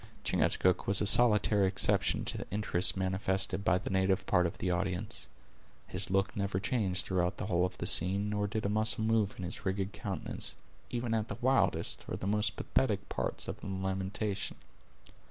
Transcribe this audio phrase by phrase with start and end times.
[0.23, 4.71] Chingachgook was a solitary exception to the interest manifested by the native part of the
[4.71, 5.27] audience.
[5.85, 9.35] His look never changed throughout the whole of the scene, nor did a muscle move
[9.37, 10.55] in his rigid countenance,
[10.89, 14.57] even at the wildest or the most pathetic parts of the lamentation.